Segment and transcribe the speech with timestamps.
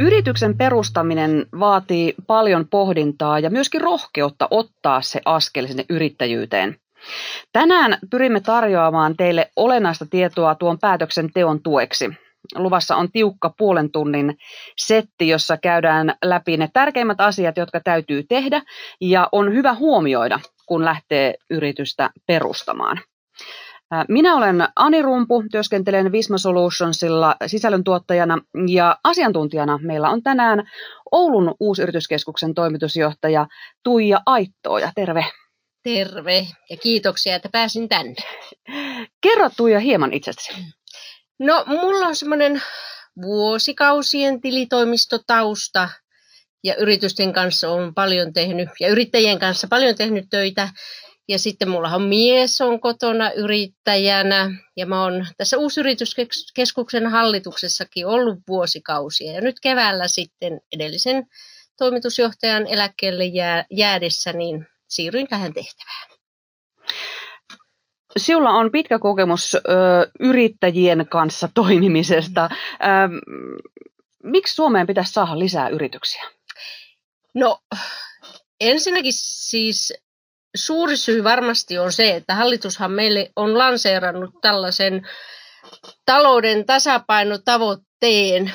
[0.00, 6.76] Yrityksen perustaminen vaatii paljon pohdintaa ja myöskin rohkeutta ottaa se askel sinne yrittäjyyteen.
[7.52, 12.10] Tänään pyrimme tarjoamaan teille olennaista tietoa tuon päätöksenteon tueksi.
[12.54, 14.36] Luvassa on tiukka puolen tunnin
[14.76, 18.62] setti, jossa käydään läpi ne tärkeimmät asiat, jotka täytyy tehdä
[19.00, 23.00] ja on hyvä huomioida, kun lähtee yritystä perustamaan.
[24.08, 30.70] Minä olen Ani Rumpu, työskentelen Visma Solutionsilla sisällöntuottajana ja asiantuntijana meillä on tänään
[31.12, 33.46] Oulun uusyrityskeskuksen toimitusjohtaja
[33.84, 34.92] Tuija Aittooja.
[34.94, 35.26] Terve.
[35.82, 38.14] Terve ja kiitoksia, että pääsin tänne.
[39.20, 40.52] Kerro Tuija hieman itsestäsi.
[41.38, 42.62] No, mulla on semmoinen
[43.22, 45.88] vuosikausien tilitoimistotausta
[46.64, 50.68] ja yritysten kanssa on paljon tehnyt ja yrittäjien kanssa paljon tehnyt töitä
[51.28, 58.38] ja sitten mulla on mies on kotona yrittäjänä ja mä oon tässä uusyrityskeskuksen hallituksessakin ollut
[58.48, 59.32] vuosikausia.
[59.32, 61.26] Ja nyt keväällä sitten edellisen
[61.78, 66.10] toimitusjohtajan eläkkeelle jää, jäädessä, niin siirryin tähän tehtävään.
[68.16, 69.60] Sinulla on pitkä kokemus ö,
[70.20, 72.44] yrittäjien kanssa toimimisesta.
[72.44, 72.86] Ö,
[74.22, 76.22] miksi Suomeen pitäisi saada lisää yrityksiä?
[77.34, 77.58] No
[78.60, 79.92] ensinnäkin siis
[80.54, 85.08] suuri syy varmasti on se, että hallitushan meille on lanseerannut tällaisen
[86.06, 88.52] talouden tasapainotavoitteen,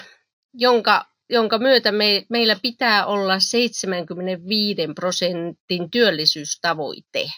[0.53, 7.31] jonka, jonka myötä me, meillä pitää olla 75 prosentin työllisyystavoite.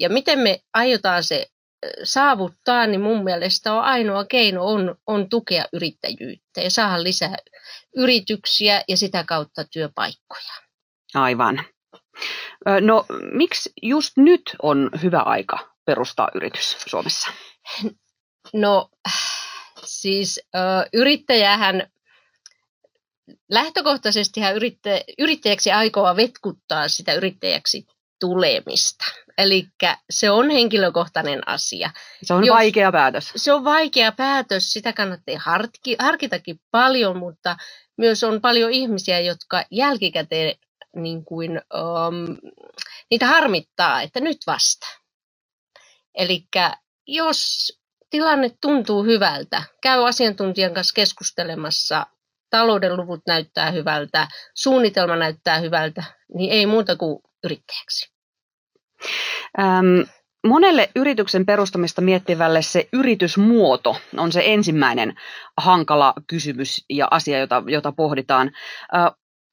[0.00, 1.46] Ja miten me aiotaan se
[2.04, 7.36] saavuttaa, niin mun mielestä on ainoa keino on, on tukea yrittäjyyttä ja saada lisää
[7.96, 10.52] yrityksiä ja sitä kautta työpaikkoja.
[11.14, 11.64] Aivan.
[12.80, 17.28] No miksi just nyt on hyvä aika perustaa yritys Suomessa?
[18.52, 18.90] No
[19.84, 20.40] siis
[20.92, 21.90] yrittäjähän
[23.50, 27.86] lähtökohtaisesti yrittä, yrittäjäksi aikoo vetkuttaa sitä yrittäjäksi
[28.20, 29.04] tulemista.
[29.38, 29.66] Eli
[30.10, 31.90] se on henkilökohtainen asia.
[32.22, 33.32] Se on Jos, vaikea päätös.
[33.36, 35.34] Se on vaikea päätös, sitä kannattaa
[35.98, 37.56] harkitakin paljon, mutta
[37.98, 40.54] myös on paljon ihmisiä, jotka jälkikäteen
[41.02, 42.36] niin kuin, um,
[43.10, 44.86] niitä harmittaa, että nyt vasta.
[46.14, 46.44] Eli
[47.06, 47.72] jos
[48.10, 52.06] tilanne tuntuu hyvältä, käy asiantuntijan kanssa keskustelemassa,
[52.50, 58.12] talouden luvut näyttää hyvältä, suunnitelma näyttää hyvältä, niin ei muuta kuin yrittäjäksi.
[59.58, 60.00] Ähm,
[60.46, 65.14] monelle yrityksen perustamista miettivälle se yritysmuoto on se ensimmäinen
[65.56, 68.50] hankala kysymys ja asia, jota, jota pohditaan.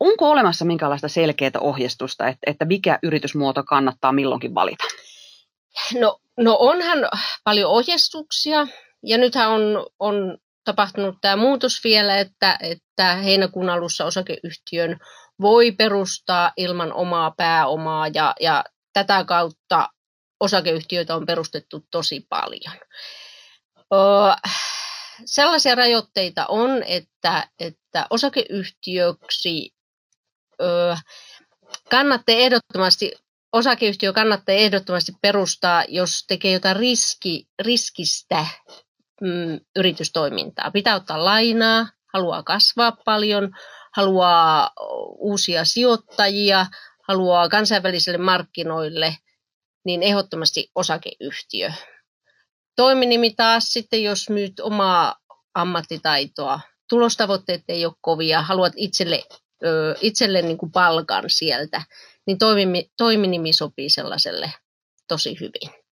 [0.04, 4.84] Onko olemassa minkälaista selkeää ohjeistusta, että, että mikä yritysmuoto kannattaa milloinkin valita?
[6.00, 7.00] No, no onhan
[7.44, 8.68] paljon ohjeistuksia
[9.04, 14.98] ja nythän on, on tapahtunut tämä muutos vielä, että, että heinäkuun alussa osakeyhtiön
[15.42, 18.64] voi perustaa ilman omaa pääomaa ja, ja
[18.94, 19.90] tätä kautta
[20.40, 22.76] osakeyhtiöitä on perustettu tosi paljon.
[23.94, 24.50] Öö,
[25.26, 29.73] sellaisia rajoitteita on, että, että osakeyhtiöksi
[31.90, 33.12] kannattaa ehdottomasti,
[33.54, 38.46] osakeyhtiö kannattaa ehdottomasti perustaa, jos tekee jotain riski, riskistä
[39.22, 40.72] mm, yritystoimintaa.
[40.72, 43.52] Pitää ottaa lainaa, haluaa kasvaa paljon,
[43.96, 44.72] haluaa
[45.18, 46.66] uusia sijoittajia,
[47.08, 49.18] haluaa kansainvälisille markkinoille,
[49.86, 51.72] niin ehdottomasti osakeyhtiö.
[52.76, 55.16] Toiminimi taas sitten, jos myyt omaa
[55.54, 56.60] ammattitaitoa,
[56.90, 59.24] tulostavoitteet ei ole kovia, haluat itselle
[59.66, 61.82] ö, itselle niin kuin palkan sieltä,
[62.28, 64.52] niin toimimi, toiminimi sopii sellaiselle
[65.08, 65.84] tosi hyvin.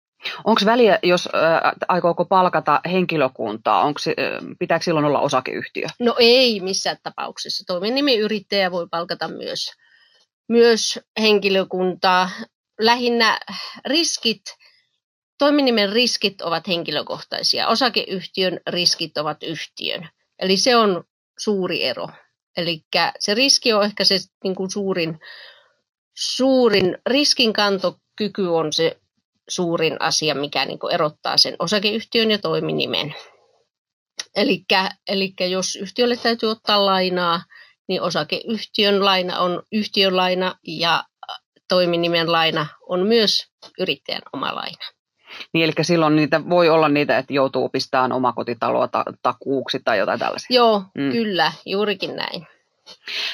[0.44, 5.88] Onko väliä, jos äh, aikooko palkata henkilökuntaa, onko, äh, pitääkö silloin olla osakeyhtiö?
[6.00, 7.64] No ei missään tapauksessa.
[7.68, 9.72] Toiminimiyrittäjä voi palkata myös,
[10.50, 12.30] myös henkilökuntaa.
[12.80, 13.40] Lähinnä
[13.86, 14.42] riskit,
[15.38, 17.68] toiminimen riskit ovat henkilökohtaisia.
[17.68, 20.10] Osakeyhtiön riskit ovat yhtiön.
[20.40, 21.04] Eli se on
[21.40, 22.08] suuri ero.
[22.58, 22.82] Eli
[23.20, 25.20] se riski on ehkä se niin kuin suurin,
[26.18, 28.98] suurin riskinkantokyky on se
[29.50, 33.16] suurin asia, mikä niin kuin erottaa sen osakeyhtiön ja toiminimen.
[34.36, 37.44] Eli jos yhtiölle täytyy ottaa lainaa,
[37.88, 41.04] niin osakeyhtiön laina on yhtiön laina ja
[41.68, 43.48] toiminimen laina on myös
[43.80, 45.01] yrittäjän oma laina.
[45.54, 50.20] Niin, eli silloin niitä voi olla niitä, että joutuu pistämään omakotitaloa ta- takuuksi tai jotain
[50.20, 50.48] tällaisia.
[50.50, 51.12] Joo, mm.
[51.12, 52.48] kyllä, juurikin näin.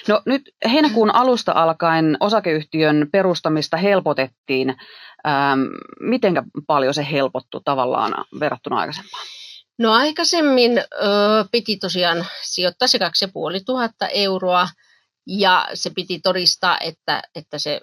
[0.07, 4.69] No nyt heinäkuun alusta alkaen osakeyhtiön perustamista helpotettiin.
[5.27, 5.59] Ähm,
[6.00, 9.25] miten paljon se helpottu tavallaan verrattuna aikaisempaan?
[9.80, 10.83] No aikaisemmin ö,
[11.51, 14.69] piti tosiaan sijoittaa se 2500 euroa
[15.27, 17.81] ja se piti todistaa, että, että se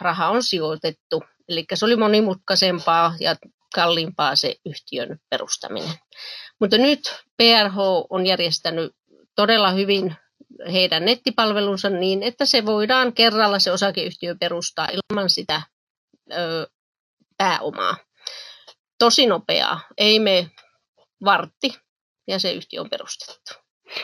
[0.00, 1.24] raha on sijoitettu.
[1.48, 3.36] Eli se oli monimutkaisempaa ja
[3.74, 5.94] kalliimpaa se yhtiön perustaminen.
[6.60, 7.00] Mutta nyt
[7.36, 7.78] PRH
[8.10, 8.92] on järjestänyt
[9.34, 10.16] todella hyvin
[10.72, 15.62] heidän nettipalvelunsa niin, että se voidaan kerralla se osakeyhtiö perustaa ilman sitä
[16.32, 16.66] ö,
[17.38, 17.96] pääomaa.
[18.98, 20.50] Tosi nopeaa, ei me
[21.24, 21.74] vartti
[22.28, 23.54] ja se yhtiö on perustettu.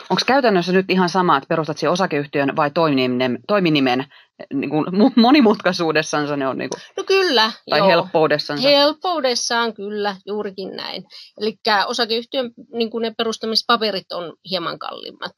[0.09, 4.05] Onko käytännössä nyt ihan sama, että perustat osakeyhtiön vai toiminimen, toiminimen
[4.53, 4.85] niin kuin
[5.15, 6.57] monimutkaisuudessansa ne on?
[6.57, 7.51] Niin kuin, no kyllä.
[7.69, 7.87] Tai joo.
[7.87, 8.67] helppoudessansa?
[8.69, 11.03] Helppoudessaan kyllä, juurikin näin.
[11.41, 15.33] Eli osakeyhtiön niin kuin ne perustamispaperit on hieman kalliimmat,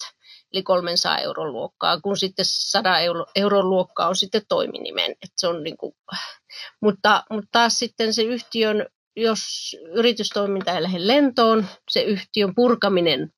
[0.53, 5.11] eli 300 euron luokkaa, kun sitten 100 euro, euron luokkaa on sitten toiminimen.
[5.11, 5.93] Et se on niin kuin,
[6.81, 8.85] mutta, mutta taas sitten se yhtiön
[9.15, 9.41] jos
[9.95, 13.29] yritystoiminta ei lähde lentoon, se yhtiön purkaminen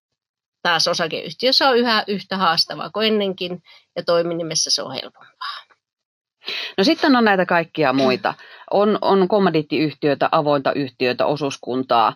[0.66, 3.62] taas osakeyhtiössä on yhä yhtä haastavaa kuin ennenkin
[3.96, 5.66] ja toiminimessä se on helpompaa.
[6.78, 8.34] No sitten on näitä kaikkia muita.
[8.72, 12.16] On, on kommodiittiyhtiöitä, avointa yhtiöitä, osuuskuntaa.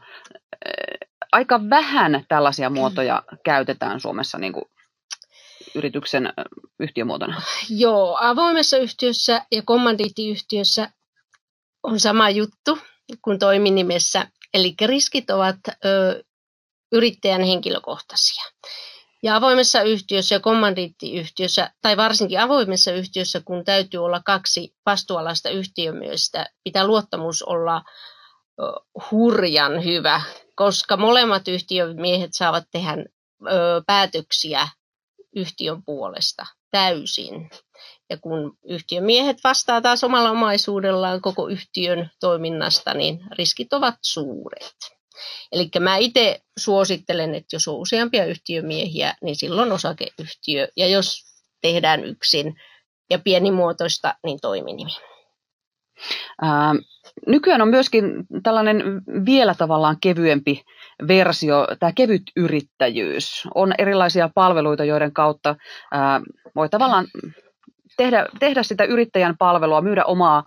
[1.32, 4.66] Aika vähän tällaisia muotoja käytetään Suomessa niin kuin
[5.76, 6.34] yrityksen
[6.80, 7.42] yhtiömuotona.
[7.70, 10.90] Joo, avoimessa yhtiössä ja kommandiittiyhtiössä
[11.84, 12.80] on sama juttu
[13.22, 14.28] kuin toiminimessä.
[14.54, 16.24] Eli riskit ovat ö,
[16.92, 18.44] yrittäjän henkilökohtaisia.
[19.24, 26.50] Ja avoimessa yhtiössä ja kommandiittiyhtiössä, tai varsinkin avoimessa yhtiössä, kun täytyy olla kaksi vastuualaista yhtiömiestä,
[26.64, 27.82] pitää luottamus olla
[29.12, 30.22] hurjan hyvä,
[30.56, 32.96] koska molemmat yhtiömiehet saavat tehdä
[33.86, 34.68] päätöksiä
[35.36, 37.50] yhtiön puolesta täysin.
[38.10, 44.99] Ja kun yhtiömiehet vastaa taas omalla omaisuudellaan koko yhtiön toiminnasta, niin riskit ovat suuret.
[45.52, 50.68] Eli mä itse suosittelen, että jos on useampia yhtiömiehiä, niin silloin osakeyhtiö.
[50.78, 51.24] Ja jos
[51.62, 52.56] tehdään yksin
[53.10, 54.92] ja pienimuotoista, niin toiminimi.
[56.42, 56.76] Ää,
[57.28, 58.04] nykyään on myöskin
[58.44, 58.84] tällainen
[59.26, 60.64] vielä tavallaan kevyempi
[61.08, 63.48] versio, tämä kevyt yrittäjyys.
[63.56, 65.56] On erilaisia palveluita, joiden kautta
[65.92, 66.22] ää,
[66.56, 67.08] voi tavallaan
[68.00, 70.46] tehdä, tehdä sitä yrittäjän palvelua, myydä omaa ä,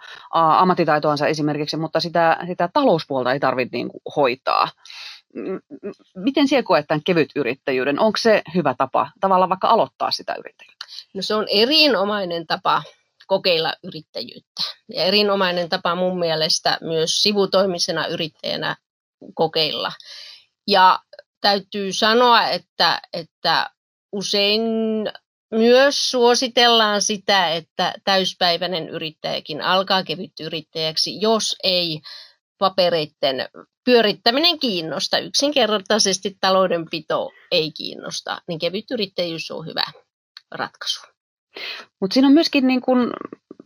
[0.61, 4.69] ammattitaitoansa esimerkiksi, mutta sitä, sitä talouspuolta ei tarvitse niin kuin, hoitaa.
[6.17, 7.99] Miten siellä koet tämän kevyt yrittäjyyden?
[8.01, 10.87] Onko se hyvä tapa tavallaan vaikka aloittaa sitä yrittäjyyttä?
[11.15, 12.83] No se on erinomainen tapa
[13.27, 14.63] kokeilla yrittäjyyttä.
[14.89, 18.77] Ja erinomainen tapa mun mielestä myös sivutoimisena yrittäjänä
[19.35, 19.93] kokeilla.
[20.67, 20.99] Ja
[21.41, 23.71] täytyy sanoa, että, että
[24.13, 24.63] usein
[25.53, 30.03] myös suositellaan sitä, että täyspäiväinen yrittäjäkin alkaa
[30.41, 32.01] yrittäjäksi, jos ei
[32.59, 33.49] papereiden
[33.85, 35.19] pyörittäminen kiinnosta.
[35.19, 39.85] Yksinkertaisesti taloudenpito ei kiinnosta, niin kevyt yrittäjyys on hyvä
[40.51, 41.01] ratkaisu.
[42.01, 43.13] Mutta siinä on myöskin niin kun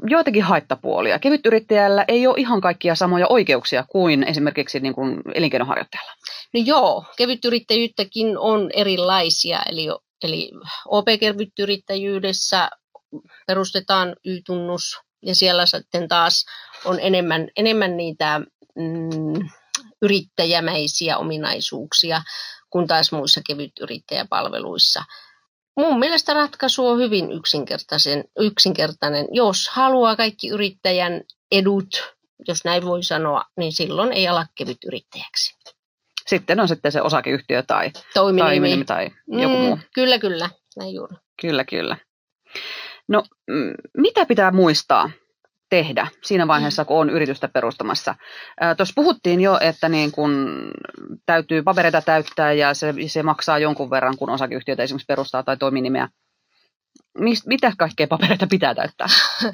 [0.06, 1.18] joitakin haittapuolia.
[1.18, 6.12] Kevytyrittäjällä ei ole ihan kaikkia samoja oikeuksia kuin esimerkiksi niin kun elinkeinoharjoittajalla.
[6.54, 9.86] No joo, kevytyrittäjyyttäkin on erilaisia, eli
[10.22, 10.50] Eli
[10.88, 12.70] OP-kervyttyyrittäjyydessä
[13.46, 16.44] perustetaan Y-tunnus ja siellä sitten taas
[16.84, 18.40] on enemmän, enemmän niitä
[18.74, 19.48] mm,
[20.02, 22.22] yrittäjämäisiä ominaisuuksia
[22.70, 25.04] kuin taas muissa kevytyrittäjäpalveluissa.
[25.76, 29.26] Mun mielestä ratkaisu on hyvin yksinkertaisen, yksinkertainen.
[29.30, 32.14] Jos haluaa kaikki yrittäjän edut,
[32.48, 35.54] jos näin voi sanoa, niin silloin ei ala kevytyrittäjäksi.
[36.26, 39.78] Sitten on sitten se osakeyhtiö tai toiminimi, tai joku mm, muu.
[39.94, 40.50] Kyllä, kyllä.
[40.76, 41.16] Näin juuri.
[41.40, 41.96] Kyllä, kyllä.
[43.08, 43.22] No,
[43.96, 45.10] mitä pitää muistaa
[45.70, 48.14] tehdä siinä vaiheessa, kun on yritystä perustamassa?
[48.76, 50.62] Tuossa puhuttiin jo, että niin kun
[51.26, 56.08] täytyy papereita täyttää ja se, se maksaa jonkun verran, kun osakeyhtiötä esimerkiksi perustaa tai toiminimeä.
[57.18, 59.06] Mist, mitä kaikkea papereita pitää täyttää?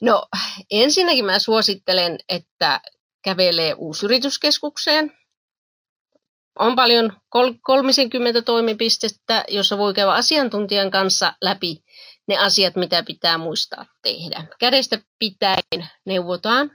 [0.00, 0.26] No
[0.70, 2.80] ensinnäkin mä suosittelen, että
[3.24, 5.12] kävelee uusyrityskeskukseen
[6.58, 7.12] on paljon
[7.62, 11.84] 30 toimipistettä, jossa voi käydä asiantuntijan kanssa läpi
[12.28, 14.44] ne asiat, mitä pitää muistaa tehdä.
[14.60, 16.70] Kädestä pitäen neuvotaan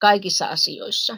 [0.00, 1.16] kaikissa asioissa.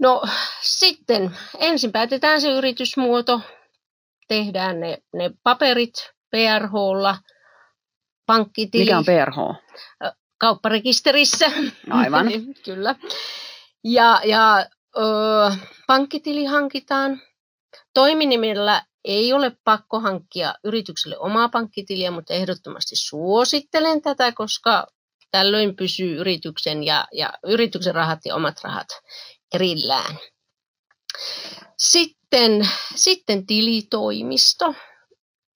[0.00, 0.22] No
[0.62, 3.40] sitten ensin päätetään se yritysmuoto,
[4.28, 5.94] tehdään ne, ne paperit
[6.30, 7.18] PRHlla,
[8.26, 8.84] pankkitili.
[8.84, 9.36] Mikä on PRH?
[10.38, 11.46] Kaupparekisterissä.
[11.90, 12.26] Aivan.
[12.64, 12.94] Kyllä.
[13.84, 14.66] Ja, ja
[14.98, 15.50] Öö,
[15.86, 17.20] pankkitili hankitaan.
[17.94, 24.86] Toiminimellä ei ole pakko hankkia yritykselle omaa pankkitiliä, mutta ehdottomasti suosittelen tätä, koska
[25.30, 28.88] tällöin pysyy yrityksen ja, ja yrityksen rahat ja omat rahat
[29.54, 30.18] erillään.
[31.78, 34.74] Sitten, sitten tilitoimisto,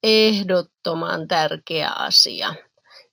[0.03, 2.55] ehdottoman tärkeä asia.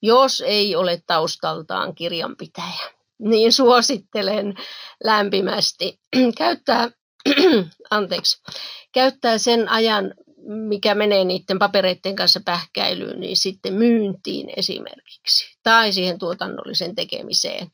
[0.02, 4.54] Jos ei ole taustaltaan kirjanpitäjä, niin suosittelen
[5.04, 6.00] lämpimästi
[6.38, 6.90] käyttää,
[7.90, 8.42] anteeksi,
[8.92, 10.14] käyttää sen ajan,
[10.68, 17.66] mikä menee niiden papereiden kanssa pähkäilyyn, niin sitten myyntiin esimerkiksi tai siihen tuotannolliseen tekemiseen.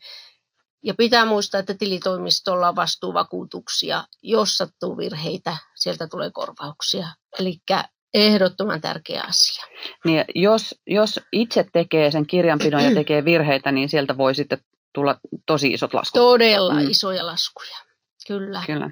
[0.85, 4.05] Ja pitää muistaa, että tilitoimistolla on vastuuvakuutuksia.
[4.23, 7.07] Jos sattuu virheitä, sieltä tulee korvauksia.
[7.39, 7.57] Eli
[8.15, 9.65] ehdottoman tärkeä asia.
[10.05, 14.59] Niin, jos, jos itse tekee sen kirjanpidon ja tekee virheitä, niin sieltä voi sitten
[14.95, 16.21] tulla tosi isot laskut.
[16.21, 16.91] Todella mm.
[16.91, 17.77] isoja laskuja,
[18.27, 18.63] kyllä.
[18.67, 18.91] kyllä.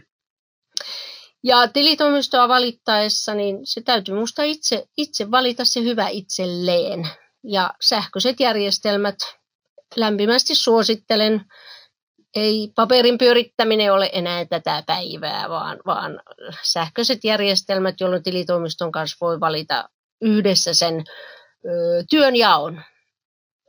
[1.45, 7.09] Ja tilitoimistoa valittaessa, niin se täytyy minusta itse, itse valita se hyvä itselleen.
[7.45, 9.15] Ja sähköiset järjestelmät
[9.97, 11.45] lämpimästi suosittelen
[12.37, 16.21] ei paperin pyörittäminen ole enää tätä päivää, vaan, vaan
[16.63, 19.89] sähköiset järjestelmät, jolloin tilitoimiston kanssa voi valita
[20.21, 21.05] yhdessä sen
[21.65, 21.71] ö,
[22.11, 22.83] työnjaon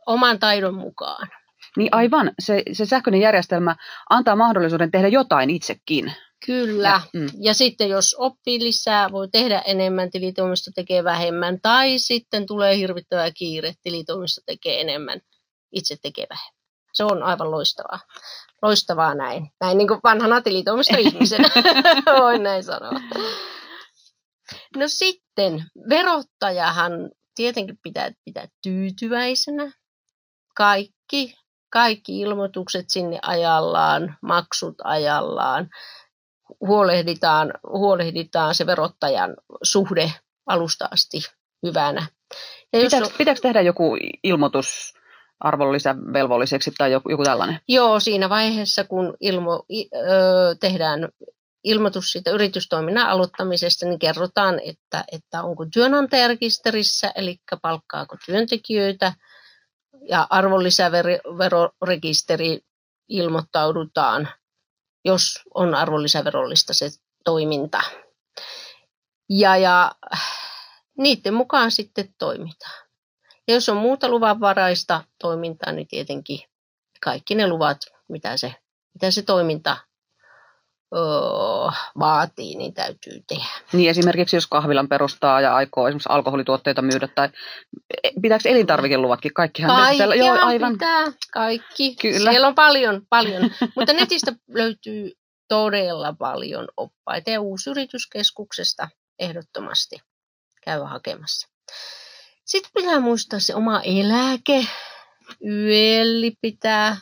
[0.06, 1.30] oman taidon mukaan.
[1.78, 3.76] Niin aivan, se, se sähköinen järjestelmä
[4.10, 6.14] antaa mahdollisuuden tehdä jotain itsekin.
[6.46, 6.88] Kyllä.
[6.88, 7.28] Ja, mm.
[7.42, 11.62] ja sitten jos oppii lisää, voi tehdä enemmän, tilitoimisto tekee vähemmän.
[11.62, 15.22] Tai sitten tulee hirvittävä kiire, tilitoimisto tekee enemmän,
[15.72, 16.62] itse tekee vähemmän.
[16.94, 18.00] Se on aivan loistavaa
[18.62, 19.52] loistavaa näin.
[19.62, 21.50] Näin niin kuin vanhana tilitoimistoihmisenä,
[22.22, 23.02] voin näin sanoa.
[24.76, 26.92] No sitten, verottajahan
[27.36, 29.72] tietenkin pitää pitää tyytyväisenä.
[30.56, 31.36] Kaikki,
[31.72, 35.70] kaikki ilmoitukset sinne ajallaan, maksut ajallaan.
[36.60, 40.12] Huolehditaan, huolehditaan se verottajan suhde
[40.48, 41.18] alusta asti
[41.66, 42.08] hyvänä.
[42.74, 43.12] Ja pitääkö, on...
[43.18, 44.94] pitääkö tehdä joku ilmoitus
[45.40, 47.60] arvonlisävelvolliseksi tai joku, joku tällainen?
[47.68, 51.10] Joo, siinä vaiheessa kun ilmo, ö, tehdään
[51.64, 59.14] ilmoitus siitä yritystoiminnan aloittamisesta, niin kerrotaan, että, että onko työnantajarekisterissä, eli palkkaako työntekijöitä,
[60.10, 62.60] ja arvonlisäverorekisteri
[63.10, 64.30] ilmoittaudutaan,
[65.06, 66.90] jos on arvonlisäverollista se
[67.26, 67.82] toiminta.
[69.30, 69.92] Ja, ja
[70.98, 72.88] niiden mukaan sitten toimitaan.
[73.48, 76.40] Ja jos on muuta luvanvaraista toimintaa, niin tietenkin
[77.04, 77.78] kaikki ne luvat,
[78.08, 78.56] mitä se,
[78.94, 79.78] mitä se toiminta
[80.96, 83.50] öö, vaatii, niin täytyy tehdä.
[83.74, 87.30] Niin esimerkiksi jos kahvilan perustaa ja aikoo esimerkiksi alkoholituotteita myydä, tai
[88.22, 89.34] pitääkö elintarvikeluvatkin?
[89.34, 90.74] Kaikkihan Kaikkihan Joo, aivan.
[90.74, 91.96] pitää, kaikki.
[91.96, 92.32] Kyllä.
[92.32, 93.52] Siellä on paljon, paljon.
[93.76, 95.12] Mutta netistä löytyy
[95.48, 100.02] todella paljon oppaita ja uusyrityskeskuksesta ehdottomasti
[100.62, 101.48] käy hakemassa.
[102.46, 104.68] Sitten pitää muistaa se oma eläke.
[105.46, 106.98] Yöli pitää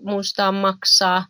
[0.00, 1.26] muistaa maksaa,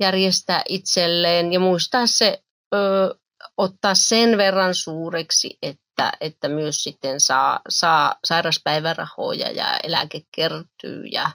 [0.00, 2.42] järjestää itselleen ja muistaa se,
[2.74, 3.14] ö,
[3.56, 11.30] ottaa sen verran suureksi, että, että myös sitten saa, saa sairaspäivärahoja ja eläke kertyy ja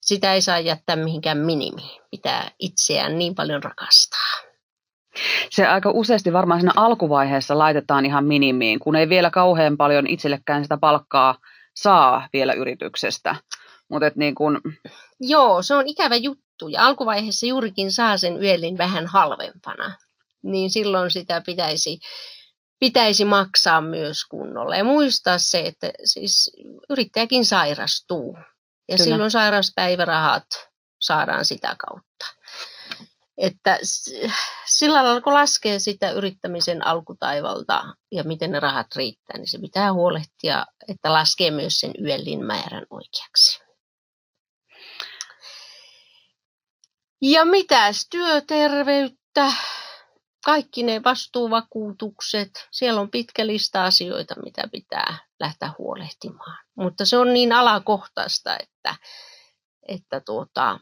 [0.00, 2.02] sitä ei saa jättää mihinkään minimiin.
[2.10, 4.48] Pitää itseään niin paljon rakastaa.
[5.50, 10.62] Se aika useasti varmaan siinä alkuvaiheessa laitetaan ihan minimiin, kun ei vielä kauhean paljon itsellekään
[10.62, 11.38] sitä palkkaa
[11.76, 13.36] saa vielä yrityksestä.
[13.90, 14.60] Mut et niin kun...
[15.20, 16.47] Joo, se on ikävä juttu.
[16.66, 19.96] Ja alkuvaiheessa juurikin saa sen yölin vähän halvempana.
[20.42, 21.98] Niin silloin sitä pitäisi,
[22.78, 24.76] pitäisi maksaa myös kunnolla.
[24.76, 26.50] Ja muistaa se, että siis
[26.90, 28.36] yrittäjäkin sairastuu.
[28.88, 29.04] Ja Kyllä.
[29.04, 30.46] silloin sairauspäivärahat
[31.00, 32.26] saadaan sitä kautta.
[33.38, 33.78] Että
[34.66, 39.92] sillä lailla, kun laskee sitä yrittämisen alkutaivalta ja miten ne rahat riittää, niin se pitää
[39.92, 43.67] huolehtia, että laskee myös sen yöllin määrän oikeaksi.
[47.22, 49.52] Ja mitäs työterveyttä,
[50.44, 56.58] kaikki ne vastuuvakuutukset, siellä on pitkä lista asioita, mitä pitää lähteä huolehtimaan.
[56.74, 58.94] Mutta se on niin alakohtaista, että,
[59.88, 60.80] että tuota,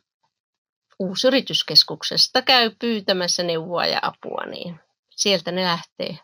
[0.99, 6.19] uusyrityskeskuksesta käy pyytämässä neuvoa ja apua, niin sieltä ne lähtee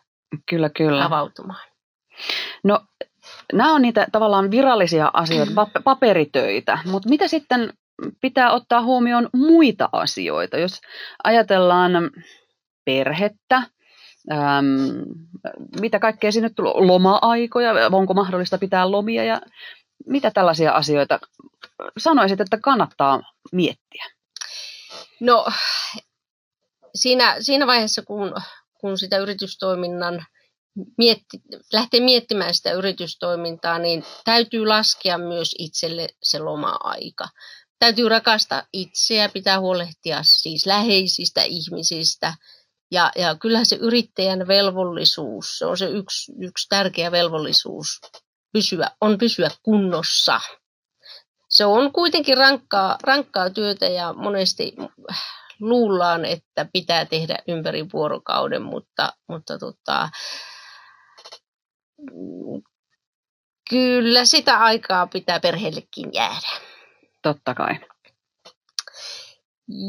[0.49, 1.05] kyllä, kyllä.
[1.05, 1.69] avautumaan.
[2.63, 2.85] No,
[3.53, 7.73] nämä on niitä tavallaan virallisia asioita, paperitöitä, mutta mitä sitten
[8.21, 10.81] pitää ottaa huomioon muita asioita, jos
[11.23, 11.93] ajatellaan
[12.85, 13.55] perhettä,
[14.31, 15.05] äm,
[15.81, 19.41] mitä kaikkea sinne tulee, loma-aikoja, onko mahdollista pitää lomia ja
[20.05, 21.19] mitä tällaisia asioita
[21.97, 23.21] sanoisit, että kannattaa
[23.51, 24.05] miettiä?
[25.19, 25.45] No
[26.95, 28.33] siinä, siinä vaiheessa, kun,
[28.81, 30.25] kun sitä yritystoiminnan
[30.97, 31.41] mietti,
[31.73, 37.27] lähtee miettimään sitä yritystoimintaa, niin täytyy laskea myös itselle se loma-aika.
[37.79, 42.33] Täytyy rakastaa itseä, pitää huolehtia siis läheisistä ihmisistä
[42.91, 48.01] Ja, ja kyllähän se yrittäjän velvollisuus, se on se yksi, yksi tärkeä velvollisuus,
[48.53, 50.41] pysyä, on pysyä kunnossa.
[51.49, 54.75] Se on kuitenkin rankkaa, rankkaa työtä ja monesti
[55.59, 60.09] luullaan, että pitää tehdä ympäri vuorokauden, mutta, mutta tota,
[63.69, 66.72] kyllä sitä aikaa pitää perheellekin jäädä.
[67.23, 67.79] Totta kai.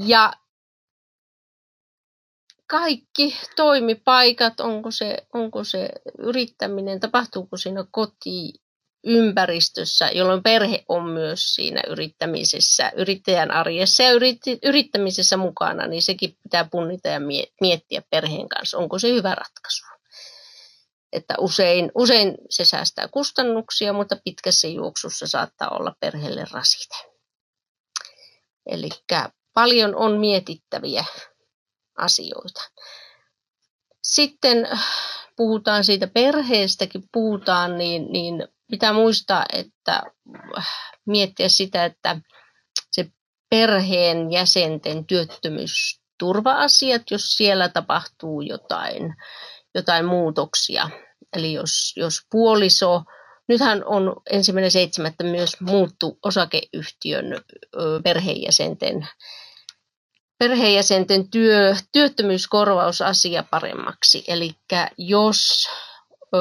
[0.07, 0.33] Ja
[2.67, 5.89] kaikki toimipaikat, onko se, onko se
[6.19, 14.11] yrittäminen, tapahtuuko siinä kotiympäristössä, jolloin perhe on myös siinä yrittämisessä, yrittäjän arjessa ja
[14.63, 17.21] yrittämisessä mukana, niin sekin pitää punnita ja
[17.61, 19.85] miettiä perheen kanssa, onko se hyvä ratkaisu.
[21.13, 27.14] Että usein, usein se säästää kustannuksia, mutta pitkässä juoksussa saattaa olla perheelle rasite.
[28.67, 28.89] Eli
[29.55, 31.05] paljon on mietittäviä
[31.99, 32.61] asioita.
[34.03, 34.85] Sitten äh,
[35.37, 40.03] puhutaan siitä perheestäkin, puhutaan, niin, niin pitää muistaa, että
[40.59, 40.69] äh,
[41.07, 42.21] miettiä sitä, että
[42.91, 43.07] se
[43.51, 49.15] perheen jäsenten työttömyysturva-asiat, jos siellä tapahtuu jotain,
[49.75, 50.91] jotain muutoksia.
[51.37, 53.03] Eli jos, jos puoliso,
[53.49, 57.41] nythän on ensimmäinen seitsemättä myös muuttu osakeyhtiön
[58.03, 59.09] perheenjäsenten
[60.39, 64.25] perheenjäsenten työ, työttömyyskorvausasia paremmaksi.
[64.29, 64.55] Eli
[64.99, 65.69] jos
[66.35, 66.39] ö,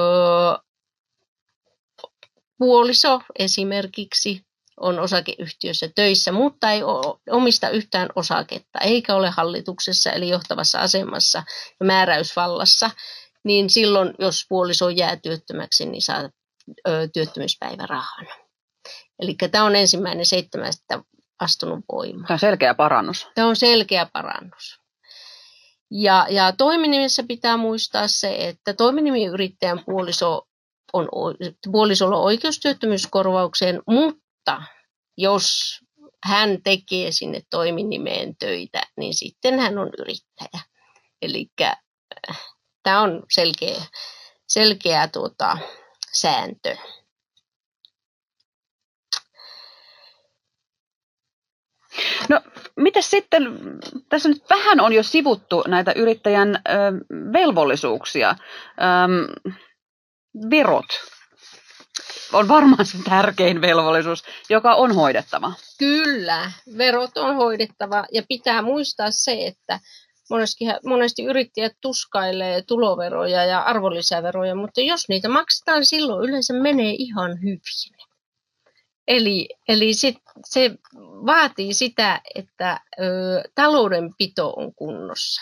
[2.58, 4.42] puoliso esimerkiksi
[4.80, 6.82] on osakeyhtiössä töissä, mutta ei
[7.30, 11.44] omista yhtään osaketta, eikä ole hallituksessa eli johtavassa asemassa
[11.80, 12.92] ja määräysvallassa,
[13.44, 16.30] niin silloin, jos puoliso jää työttömäksi, niin saa
[16.88, 18.28] ö, työttömyyspäivärahan.
[19.20, 21.04] Eli tämä on ensimmäinen seitsemästä
[21.40, 22.28] astunut voimaan.
[22.28, 23.28] Tämä on selkeä parannus.
[23.36, 24.80] Tämä on selkeä parannus.
[25.92, 30.48] Ja, ja toiminimessä pitää muistaa se, että toiminimiyrittäjän puoliso
[30.94, 31.10] on,
[31.72, 34.64] puolisolla on oikeus työttömyyskorvaukseen, mutta
[35.18, 35.80] jos
[36.24, 40.64] hän tekee sinne toiminimeen töitä, niin sitten hän on yrittäjä.
[41.22, 41.78] Eli äh,
[42.84, 43.82] tämä on selkeä,
[44.48, 45.58] selkeä tuota,
[46.14, 46.78] sääntö.
[52.30, 52.42] No,
[52.76, 53.44] mitä sitten,
[54.10, 56.60] tässä nyt vähän on jo sivuttu näitä yrittäjän ö,
[57.34, 58.30] velvollisuuksia.
[58.30, 58.36] Ö,
[60.50, 60.86] verot
[62.34, 65.52] on varmaan se tärkein velvollisuus, joka on hoidettava.
[65.80, 69.80] Kyllä, verot on hoidettava ja pitää muistaa se, että
[70.30, 77.42] monesti, monesti yrittäjät tuskailee tuloveroja ja arvonlisäveroja, mutta jos niitä maksetaan, silloin yleensä menee ihan
[77.42, 77.60] hyvin.
[79.08, 80.72] Eli, eli sit, se
[81.26, 83.04] vaatii sitä, että ö,
[83.56, 85.42] taloudenpito on kunnossa.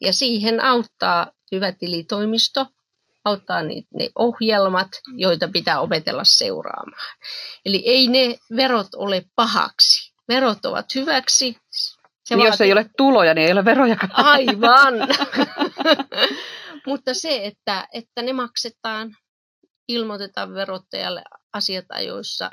[0.00, 2.66] Ja siihen auttaa hyvä tilitoimisto,
[3.24, 7.16] auttaa ne, ne ohjelmat, joita pitää opetella seuraamaan.
[7.64, 10.12] Eli ei ne verot ole pahaksi.
[10.28, 11.56] Verot ovat hyväksi.
[12.26, 13.96] Se niin Jos ei ole tuloja, niin ei ole veroja.
[14.12, 14.94] Aivan.
[16.86, 19.16] Mutta se, että, että ne maksetaan,
[19.88, 22.50] ilmoitetaan verottajalle asiat ajoissa,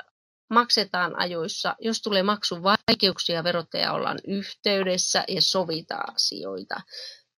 [0.50, 1.74] maksetaan ajoissa.
[1.78, 6.80] Jos tulee maksun vaikeuksia, verottaja ollaan yhteydessä ja sovitaan asioita.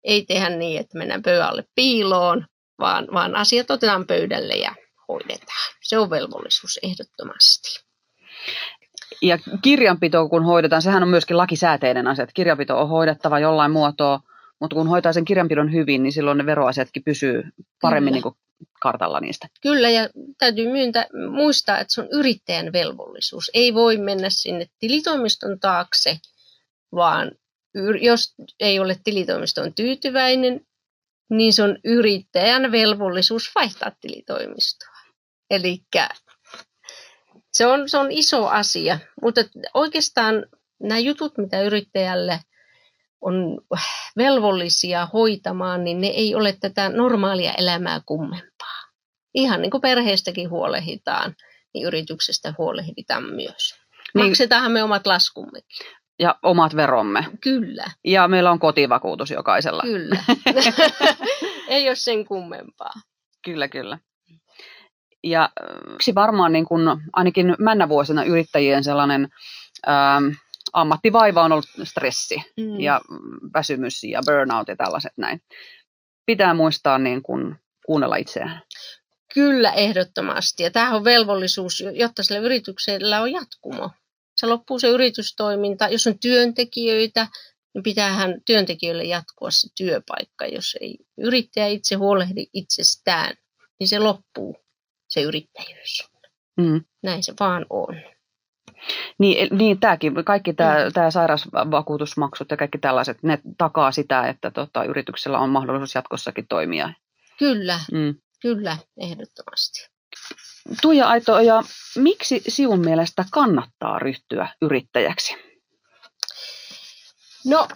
[0.04, 2.46] Ei tehdä niin, että mennään pöydälle piiloon,
[2.78, 4.74] vaan, vaan asiat otetaan pöydälle ja
[5.08, 5.74] hoidetaan.
[5.82, 7.84] Se on velvollisuus ehdottomasti.
[9.24, 12.26] Ja kirjanpito, kun hoidetaan, sehän on myöskin lakisääteinen asia.
[12.26, 14.20] Kirjanpito on hoidettava jollain muotoa,
[14.60, 17.42] mutta kun hoitaa sen kirjanpidon hyvin, niin silloin ne veroasiatkin pysyy
[17.80, 18.34] paremmin niin kuin
[18.80, 19.48] kartalla niistä.
[19.60, 20.08] Kyllä, ja
[20.38, 23.50] täytyy myyntä, muistaa, että se on yrittäjän velvollisuus.
[23.54, 26.18] Ei voi mennä sinne tilitoimiston taakse,
[26.94, 27.32] vaan
[28.00, 30.66] jos ei ole tilitoimiston tyytyväinen,
[31.30, 34.94] niin se on yrittäjän velvollisuus vaihtaa tilitoimistoa.
[35.50, 35.78] Eli
[37.54, 39.40] se on, se on iso asia, mutta
[39.74, 40.46] oikeastaan
[40.82, 42.40] nämä jutut, mitä yrittäjälle
[43.20, 43.60] on
[44.16, 48.84] velvollisia hoitamaan, niin ne ei ole tätä normaalia elämää kummempaa.
[49.34, 51.34] Ihan niin kuin perheestäkin huolehditaan,
[51.74, 53.74] niin yrityksestä huolehditaan myös.
[54.14, 54.26] Niin.
[54.26, 55.86] Maksetaanhan me omat laskummekin.
[56.18, 57.26] Ja omat veromme.
[57.40, 57.84] Kyllä.
[58.04, 59.82] Ja meillä on kotivakuutus jokaisella.
[59.82, 60.24] Kyllä.
[61.68, 62.92] ei ole sen kummempaa.
[63.44, 63.98] Kyllä, kyllä.
[65.24, 65.50] Ja
[65.94, 66.82] yksi varmaan niin kuin,
[67.12, 69.28] ainakin männä vuosina yrittäjien sellainen
[69.88, 70.24] ähm,
[70.72, 72.80] ammattivaiva on ollut stressi mm.
[72.80, 73.00] ja
[73.54, 75.40] väsymys ja burnout ja tällaiset näin.
[76.26, 77.56] Pitää muistaa niin kuin
[77.86, 78.62] kuunnella itseään.
[79.34, 80.62] Kyllä, ehdottomasti.
[80.62, 83.90] Ja tämähän on velvollisuus, jotta sillä yrityksellä on jatkumo.
[84.36, 87.26] Se loppuu se yritystoiminta, jos on työntekijöitä,
[87.74, 90.46] niin pitäähän työntekijöille jatkua se työpaikka.
[90.46, 93.36] Jos ei yrittäjä itse huolehdi itsestään,
[93.80, 94.63] niin se loppuu,
[95.14, 96.10] se yrittäjyys.
[96.56, 96.84] Mm.
[97.02, 97.96] Näin se vaan on.
[99.18, 100.92] Niin, niin tämäkin, kaikki tämä, mm.
[100.92, 106.92] tämä sairausvakuutusmaksut ja kaikki tällaiset, ne takaa sitä, että tota, yrityksellä on mahdollisuus jatkossakin toimia.
[107.38, 108.14] Kyllä, mm.
[108.42, 109.88] kyllä, ehdottomasti.
[110.82, 111.62] Tuija Aito, ja
[111.96, 115.36] miksi sinun mielestä kannattaa ryhtyä yrittäjäksi?
[117.46, 117.68] No,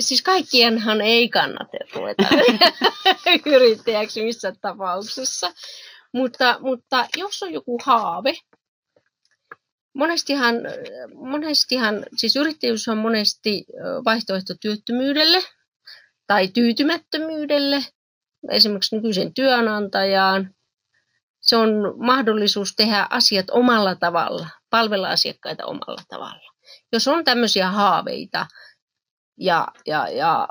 [0.00, 2.28] siis kaikkienhan ei kannata ruveta
[3.56, 5.52] yrittäjäksi missä tapauksessa.
[6.12, 8.34] Mutta, mutta jos on joku haave,
[9.96, 10.54] monestihan,
[11.14, 13.64] monestihan, siis yrittäjyys on monesti
[14.04, 15.38] vaihtoehto työttömyydelle
[16.26, 17.84] tai tyytymättömyydelle,
[18.50, 20.54] esimerkiksi nykyisen työnantajaan.
[21.40, 26.52] Se on mahdollisuus tehdä asiat omalla tavalla, palvella asiakkaita omalla tavalla.
[26.92, 28.46] Jos on tämmöisiä haaveita
[29.38, 30.48] ja, ja, ja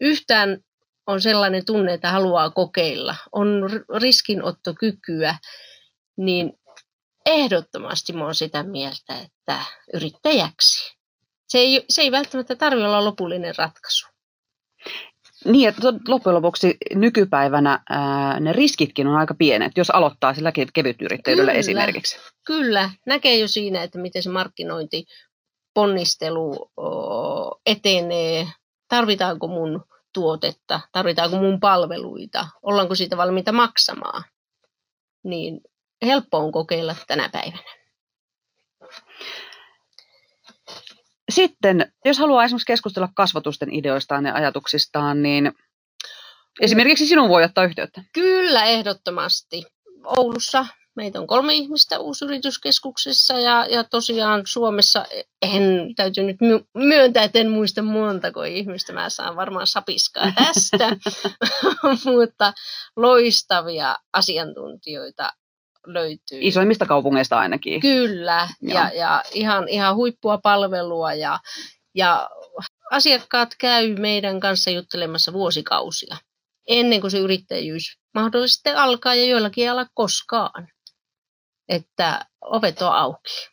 [0.00, 0.58] yhtään
[1.06, 3.46] on sellainen tunne, että haluaa kokeilla, on
[4.00, 5.34] riskinottokykyä,
[6.16, 6.52] niin
[7.26, 9.60] ehdottomasti mä oon sitä mieltä, että
[9.94, 10.96] yrittäjäksi.
[11.48, 14.06] Se ei, se ei välttämättä tarvitse olla lopullinen ratkaisu.
[15.44, 21.52] Niin, että loppujen lopuksi nykypäivänä ää, ne riskitkin on aika pienet, jos aloittaa sillä kevytyrittäjyydellä
[21.52, 22.18] esimerkiksi.
[22.46, 25.04] Kyllä, näkee jo siinä, että miten se markkinointi,
[25.74, 26.70] ponnistelu
[27.66, 28.46] etenee,
[28.88, 34.24] tarvitaanko mun tuotetta, tarvitaanko mun palveluita, ollaanko siitä valmiita maksamaan.
[35.24, 35.60] Niin
[36.06, 37.80] helppo on kokeilla tänä päivänä.
[41.30, 45.52] Sitten, jos haluaa esimerkiksi keskustella kasvatusten ideoistaan ja ajatuksistaan, niin
[46.60, 48.02] esimerkiksi sinun voi ottaa yhteyttä.
[48.12, 49.64] Kyllä, ehdottomasti.
[50.04, 55.06] Oulussa meitä on kolme ihmistä uusyrityskeskuksessa ja, ja tosiaan Suomessa
[55.42, 56.36] en täytyy nyt
[56.74, 58.92] myöntää, että en muista montako ihmistä.
[58.92, 60.96] Mä saan varmaan sapiskaa tästä,
[62.14, 62.52] mutta
[62.96, 65.32] loistavia asiantuntijoita
[65.86, 66.38] löytyy.
[66.40, 67.80] Isoimmista kaupungeista ainakin.
[67.80, 71.38] Kyllä, ja, ja ihan, ihan huippua palvelua ja,
[71.94, 72.30] ja
[72.90, 76.16] asiakkaat käy meidän kanssa juttelemassa vuosikausia
[76.70, 80.68] ennen kuin se yrittäjyys mahdollisesti alkaa ja joillakin ei ala koskaan.
[81.70, 83.48] Että ovet on auki.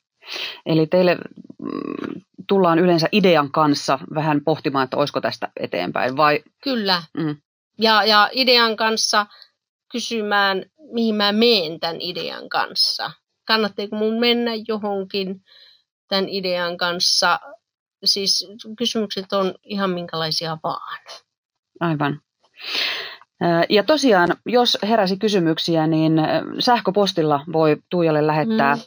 [0.65, 1.15] Eli teille
[1.61, 6.43] mm, tullaan yleensä idean kanssa vähän pohtimaan, että olisiko tästä eteenpäin vai?
[6.63, 7.03] Kyllä.
[7.17, 7.37] Mm.
[7.79, 9.25] Ja, ja idean kanssa
[9.91, 13.11] kysymään, mihin mä meen tämän idean kanssa.
[13.47, 15.41] Kannattaako mun mennä johonkin
[16.07, 17.39] tämän idean kanssa?
[18.05, 20.99] Siis kysymykset on ihan minkälaisia vaan.
[21.79, 22.21] Aivan.
[23.69, 26.13] Ja tosiaan, jos heräsi kysymyksiä, niin
[26.59, 28.81] sähköpostilla voi Tuijalle lähettää mm.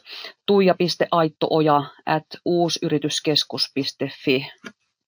[0.45, 4.47] tuija.aittooja at uusyrityskeskus.fi.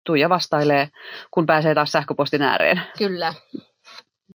[0.06, 0.88] Tuija vastailee,
[1.30, 2.82] kun pääsee taas sähköpostin ääreen.
[2.98, 3.34] Kyllä.